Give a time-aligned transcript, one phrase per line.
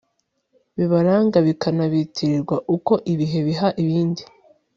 [0.77, 4.23] bibaranga bikanabitirirwa uko ibihe biha ibindi